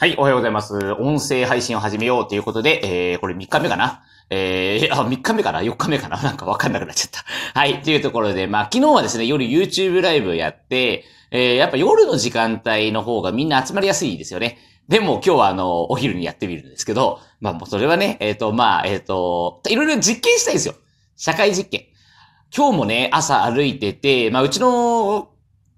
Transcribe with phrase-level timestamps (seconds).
[0.00, 0.92] はい、おはようございます。
[0.92, 4.02] 音声配信を始めようということで、えー、これ3日目かな？
[4.30, 6.16] えー、あ、3日目かな ?4 日目かな？
[6.24, 7.22] なんかわかんなくなっちゃった。
[7.60, 14.56] はい、というところで、まあ、昨日はですね、夜 YouTube ライブやって、えー、やっぱ夜の時間帯の方がみんな集まりやすいですよね。
[14.88, 20.76] でも今日はあの、お昼にやってみるんですけど、まあ、もうそれはね、えっ、ー、と、まあ、えっ、ー、と、いろいろ実験したいですよ。
[21.14, 21.84] 社会実験。
[22.56, 25.28] 今日もね、朝歩いてて、まあ、うちの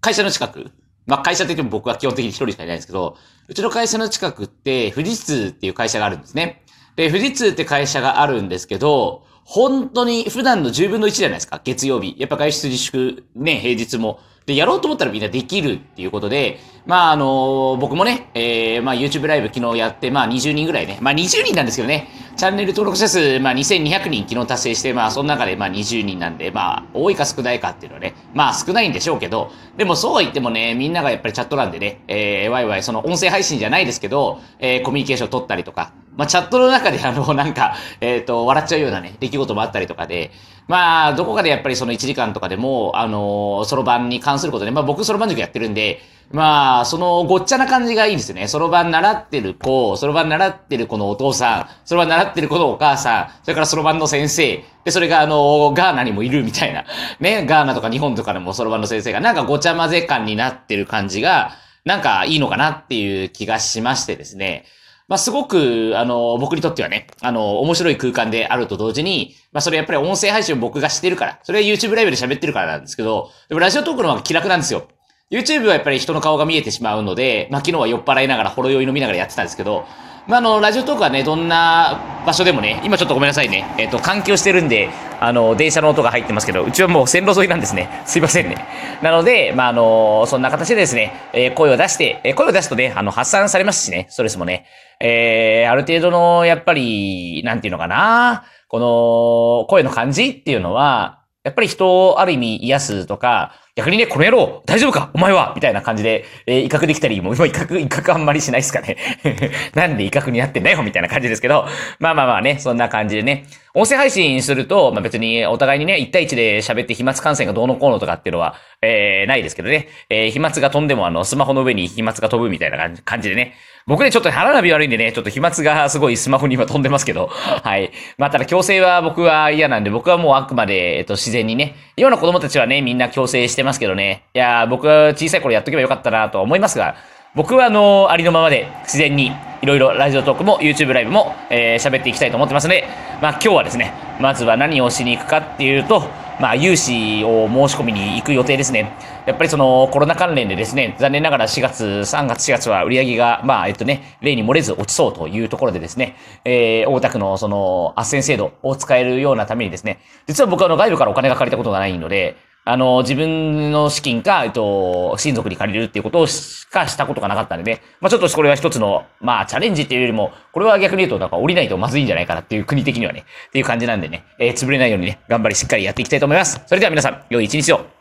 [0.00, 0.70] 会社の近く、
[1.06, 3.16] まあ、会社的にも僕は基本的に一人しかいないんですけど、
[3.48, 6.62] うちの会社の近くって、富士通っていう会社があるんですね。
[6.96, 12.16] で、富士通って会社があるんですけど、本当に普段の10分の1じゃないですか、月曜日。
[12.18, 14.18] やっぱ外出自粛、ね、平日も。
[14.46, 20.98] で、やろうと思ったらみんなできるっていうことで、まあ、あの僕もね、えー、まあ、YouTube ライブ昨日やって、まあ、20人ぐらいね。
[21.00, 22.08] まあ、20人なんですけどね。
[22.36, 40.30] チャンネル登録者数、まあ、2200人昨日達成して、まあ、その中で、まあ、20人なんで、まあ、多いか少ないかっていうのはね、まあ、少ないんでしょうけど、でもそうは言ってもね、みんながやっぱりチャット欄でね、えー、ワイワイ、その音声配信じゃないですけど、えー、コミュニケーション取ったりとか、まあ、チャットの中であの、なんか、えっ、ー、と、笑っちゃうようなね、出来事もあったりとかで、
[40.68, 46.00] まあ、どこかでやっぱりその1時間とかでも、あの、そろばんに関することで、まあ僕そろばん塾やってるんで、
[46.32, 48.48] まあ、そのごっちゃな感じがいいですよね。
[48.48, 56.84] そろばん習ってる子、そろばん習ってる子のお父さん、そろばん習ってる子のお母さん、それからそろばんの先生、で、それがあの、ガーナにもいるみたいな。
[57.20, 61.52] ね、ガーナとか日本とかでもそろばんの先生が、なんかごちゃ混ぜ感になってる感じが、
[61.84, 64.64] なんかいいのかなっていう気がしましてですね。
[65.08, 74.88] まあ、すごく、あの、僕にとってはね、あの、面白い空間であると同時に、まあ、それやっぱり音声配信を僕がしてるから、それは YouTube ライブで喋ってるからなんですけど、でもラジオトークの方が気楽なんですよ。
[75.28, 79.84] YouTube はやっぱり人の顔が見えてしまうので、まあ、昨日は酔っ払いながら、ほろ酔い飲みながらやってたんですけど、
[80.28, 88.02] まあ、あの、ラジオトークはね、どんな場所でもね、今ちょっとごめんなさいね、えっ、ー、と、環境してるんで、あの、電車の音が入ってますけど、うちはもう線路沿いなんですね。
[88.06, 88.68] すいませんね。
[89.02, 94.66] なので、まあ、あの、そんな形でですね、えー、声を出して、えー、声を出すとね、あの、発散されますしね、ストレスもね。
[95.00, 105.10] えー、ある程度の、やっぱり、なんていうのかな、この、声の感じっていうのは、やっぱり人をある意味癒すとか、逆にね、この野郎、大丈夫か？
[105.12, 105.52] お前は？
[105.54, 108.96] みたいな感じで、えー、威嚇できたり、もう今威嚇、威嚇あんまりしないですかね。
[109.76, 111.66] なんで威嚇になってんだよみたいな感じですけど、
[111.98, 113.44] まあまあまあね、そんな感じでね。
[113.74, 119.88] 音声配信すると、まあ別にお互いにね、1対1で喋って飛沫感染がどうのこうのとかっていうのは、えー、ないですけどね。
[120.08, 123.56] えー、飛沫が飛んでもあの、スマホの上に飛沫が飛ぶみたいな感じでね。
[123.88, 127.28] 僕ね、ちょっと腹並び悪いんでね、ちょっと飛沫がすごいスマホに今飛んでますけど、
[127.62, 127.92] はい。
[128.18, 134.24] まあ、ただ強制は僕は嫌なんで、僕はもうあくまで、えっと、自然にね、今の子供たちはね、みんな強制してますけどね。
[134.32, 136.96] いや僕は小さい頃やっとけばよかったなと思いますが、
[137.34, 142.84] 僕はあの、ありのままで自然にいろいろラジオトークも YouTube ライブも、えー、喋っていきたいと思ってますので、
[143.20, 146.02] まあ今日はですね、まずは何をしに行くかっていうと、
[146.38, 148.92] まあ、融資を申し込みに行く予定ですね。
[149.24, 162.36] やっぱりそのコロナ関連でですね、残念ながら4月、3月、4月は売り上げが、まあ、えっとね、例に漏れず落ちそうというところでですね、えー、大田区のその、斡旋制度を使えるようなためにですね、実は僕はあの外部からお金が借りたことがないので、
[162.68, 167.80] あの、自分の資金か、えっと、親族に借りるっていうことをしかしたことがなかったんでね。
[168.00, 176.60] まあちょっとこれは一つの、まあチャレンジっていうよりも、これは逆に言うと、なんか降りないとまずいんじゃないかなっていう国的にはね、っていう感じなんでね、えー、潰れないようにね、頑張りしっかりやっていきたいと思います。
[176.66, 177.95] それでは皆さん、良い一日を。